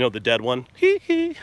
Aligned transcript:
You 0.00 0.06
know, 0.06 0.08
the 0.08 0.18
dead 0.18 0.40
one. 0.40 0.66
Hee 0.76 0.98
hee. 1.06 1.36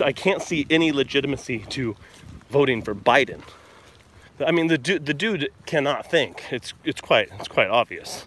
I 0.00 0.12
can't 0.12 0.42
see 0.42 0.66
any 0.68 0.90
legitimacy 0.90 1.60
to 1.68 1.94
voting 2.50 2.82
for 2.82 2.92
Biden. 2.92 3.42
I 4.44 4.50
mean, 4.50 4.66
the 4.66 4.76
dude, 4.78 5.06
the 5.06 5.14
dude 5.14 5.48
cannot 5.64 6.10
think. 6.10 6.52
It's 6.52 6.74
it's 6.82 7.00
quite 7.00 7.28
it's 7.38 7.46
quite 7.46 7.70
obvious. 7.70 8.26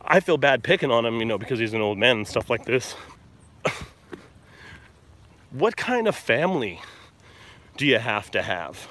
I 0.00 0.20
feel 0.20 0.36
bad 0.36 0.62
picking 0.62 0.92
on 0.92 1.04
him, 1.04 1.18
you 1.18 1.24
know, 1.24 1.38
because 1.38 1.58
he's 1.58 1.74
an 1.74 1.80
old 1.80 1.98
man 1.98 2.18
and 2.18 2.28
stuff 2.28 2.48
like 2.48 2.66
this. 2.66 2.94
what 5.50 5.76
kind 5.76 6.06
of 6.06 6.14
family 6.14 6.80
do 7.76 7.84
you 7.84 7.98
have 7.98 8.30
to 8.30 8.42
have? 8.42 8.86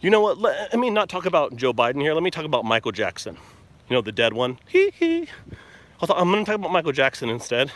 You 0.00 0.10
know 0.10 0.20
what? 0.20 0.38
Let, 0.38 0.72
I 0.72 0.76
mean, 0.76 0.94
not 0.94 1.08
talk 1.08 1.26
about 1.26 1.56
Joe 1.56 1.72
Biden 1.72 2.00
here. 2.00 2.14
Let 2.14 2.22
me 2.22 2.30
talk 2.30 2.44
about 2.44 2.64
Michael 2.64 2.92
Jackson. 2.92 3.36
You 3.92 3.98
know, 3.98 4.00
the 4.00 4.10
dead 4.10 4.32
one. 4.32 4.58
Hee 4.68 4.90
hee. 4.98 5.28
I'm 6.00 6.30
going 6.30 6.46
to 6.46 6.50
talk 6.50 6.54
about 6.54 6.72
Michael 6.72 6.92
Jackson 6.92 7.28
instead. 7.28 7.70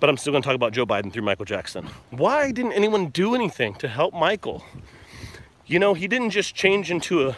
But 0.00 0.10
I'm 0.10 0.16
still 0.16 0.32
going 0.32 0.42
to 0.42 0.46
talk 0.48 0.56
about 0.56 0.72
Joe 0.72 0.84
Biden 0.84 1.12
through 1.12 1.22
Michael 1.22 1.44
Jackson. 1.44 1.86
Why 2.10 2.50
didn't 2.50 2.72
anyone 2.72 3.10
do 3.10 3.36
anything 3.36 3.76
to 3.76 3.86
help 3.86 4.12
Michael? 4.12 4.64
You 5.64 5.78
know, 5.78 5.94
he 5.94 6.08
didn't 6.08 6.30
just 6.30 6.56
change 6.56 6.90
into 6.90 7.28
a 7.28 7.36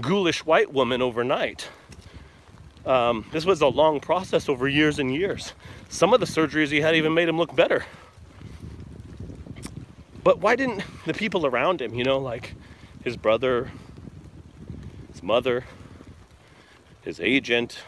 ghoulish 0.00 0.46
white 0.46 0.72
woman 0.72 1.02
overnight. 1.02 1.68
Um, 2.86 3.26
this 3.30 3.44
was 3.44 3.60
a 3.60 3.68
long 3.68 4.00
process 4.00 4.48
over 4.48 4.66
years 4.66 4.98
and 4.98 5.14
years. 5.14 5.52
Some 5.90 6.14
of 6.14 6.20
the 6.20 6.26
surgeries 6.26 6.68
he 6.68 6.80
had 6.80 6.96
even 6.96 7.12
made 7.12 7.28
him 7.28 7.36
look 7.36 7.54
better. 7.54 7.84
But 10.22 10.38
why 10.38 10.56
didn't 10.56 10.82
the 11.04 11.12
people 11.12 11.44
around 11.44 11.82
him, 11.82 11.92
you 11.92 12.04
know, 12.04 12.16
like 12.16 12.54
his 13.02 13.18
brother, 13.18 13.70
his 15.12 15.22
mother, 15.22 15.64
his 17.04 17.20
agent, 17.20 17.78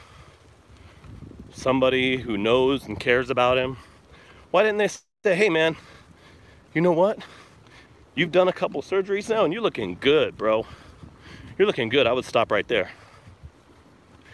somebody 1.53 2.19
who 2.19 2.37
knows 2.37 2.87
and 2.87 3.01
cares 3.01 3.31
about 3.31 3.57
him, 3.57 3.79
why 4.51 4.63
didn't 4.63 4.79
they 4.79 4.89
say, 4.89 5.35
hey 5.35 5.49
man, 5.49 5.77
you 6.75 6.81
know 6.81 6.93
what? 6.93 7.19
You've 8.15 8.33
done 8.33 8.49
a 8.49 8.53
couple 8.53 8.83
surgeries 8.83 9.29
now 9.29 9.45
and 9.45 9.53
you're 9.53 9.63
looking 9.63 9.97
good, 10.01 10.37
bro. 10.37 10.67
You're 11.59 11.67
looking 11.67 11.89
good. 11.89 12.07
I 12.07 12.13
would 12.13 12.25
stop 12.25 12.51
right 12.51 12.67
there. 12.69 12.91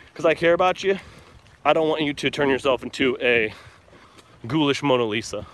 Because 0.09 0.25
I 0.25 0.35
care 0.35 0.53
about 0.53 0.83
you. 0.83 0.99
I 1.65 1.73
don't 1.73 1.89
want 1.89 2.03
you 2.03 2.13
to 2.15 2.31
turn 2.31 2.49
yourself 2.49 2.83
into 2.83 3.17
a 3.21 3.55
ghoulish 4.47 4.83
Mona 4.83 5.05
Lisa. 5.05 5.47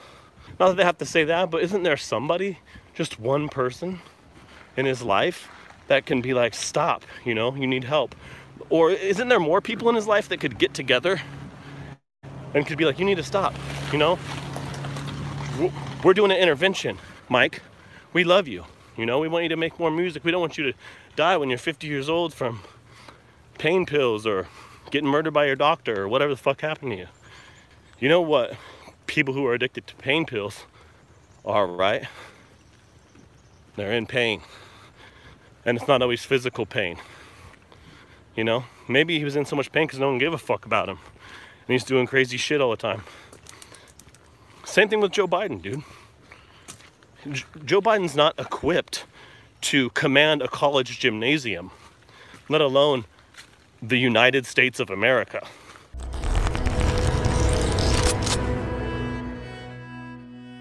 Not 0.58 0.68
that 0.68 0.76
they 0.76 0.84
have 0.84 0.98
to 0.98 1.06
say 1.06 1.24
that, 1.24 1.50
but 1.50 1.62
isn't 1.62 1.82
there 1.82 1.96
somebody, 1.96 2.58
just 2.94 3.20
one 3.20 3.48
person 3.48 4.00
in 4.76 4.86
his 4.86 5.02
life 5.02 5.48
that 5.86 6.06
can 6.06 6.20
be 6.20 6.34
like, 6.34 6.54
stop, 6.54 7.04
you 7.24 7.34
know, 7.34 7.54
you 7.54 7.66
need 7.66 7.84
help? 7.84 8.14
Or 8.70 8.90
isn't 8.90 9.28
there 9.28 9.40
more 9.40 9.60
people 9.60 9.88
in 9.88 9.94
his 9.94 10.06
life 10.06 10.28
that 10.28 10.38
could 10.40 10.58
get 10.58 10.74
together 10.74 11.20
and 12.54 12.66
could 12.66 12.78
be 12.78 12.84
like, 12.84 12.98
you 12.98 13.04
need 13.04 13.16
to 13.16 13.22
stop, 13.22 13.54
you 13.92 13.98
know? 13.98 14.18
We're 16.04 16.14
doing 16.14 16.30
an 16.30 16.38
intervention, 16.38 16.98
Mike. 17.28 17.62
We 18.12 18.24
love 18.24 18.48
you. 18.48 18.64
You 18.96 19.06
know, 19.06 19.18
we 19.18 19.28
want 19.28 19.44
you 19.44 19.48
to 19.50 19.56
make 19.56 19.78
more 19.78 19.90
music. 19.90 20.24
We 20.24 20.30
don't 20.30 20.40
want 20.40 20.58
you 20.58 20.72
to 20.72 20.78
die 21.16 21.36
when 21.36 21.48
you're 21.48 21.58
50 21.58 21.86
years 21.86 22.08
old 22.08 22.34
from 22.34 22.62
pain 23.58 23.86
pills 23.86 24.26
or 24.26 24.48
getting 24.90 25.08
murdered 25.08 25.32
by 25.32 25.46
your 25.46 25.56
doctor 25.56 26.02
or 26.02 26.08
whatever 26.08 26.32
the 26.32 26.40
fuck 26.40 26.60
happened 26.60 26.92
to 26.92 26.98
you. 26.98 27.08
You 28.00 28.08
know 28.08 28.20
what 28.20 28.56
people 29.06 29.34
who 29.34 29.46
are 29.46 29.54
addicted 29.54 29.86
to 29.88 29.94
pain 29.96 30.26
pills 30.26 30.64
are, 31.44 31.66
right? 31.66 32.06
They're 33.76 33.92
in 33.92 34.06
pain. 34.06 34.42
And 35.64 35.76
it's 35.76 35.88
not 35.88 36.02
always 36.02 36.24
physical 36.24 36.66
pain. 36.66 36.98
You 38.38 38.44
know, 38.44 38.62
maybe 38.86 39.18
he 39.18 39.24
was 39.24 39.34
in 39.34 39.44
so 39.46 39.56
much 39.56 39.72
pain 39.72 39.88
because 39.88 39.98
no 39.98 40.10
one 40.10 40.18
gave 40.18 40.32
a 40.32 40.38
fuck 40.38 40.64
about 40.64 40.88
him. 40.88 40.98
And 41.66 41.72
he's 41.72 41.82
doing 41.82 42.06
crazy 42.06 42.36
shit 42.36 42.60
all 42.60 42.70
the 42.70 42.76
time. 42.76 43.02
Same 44.64 44.88
thing 44.88 45.00
with 45.00 45.10
Joe 45.10 45.26
Biden, 45.26 45.60
dude. 45.60 45.82
J- 47.28 47.44
Joe 47.64 47.80
Biden's 47.80 48.14
not 48.14 48.38
equipped 48.38 49.06
to 49.62 49.90
command 49.90 50.40
a 50.40 50.46
college 50.46 51.00
gymnasium, 51.00 51.72
let 52.48 52.60
alone 52.60 53.06
the 53.82 53.98
United 53.98 54.46
States 54.46 54.78
of 54.78 54.88
America. 54.88 55.44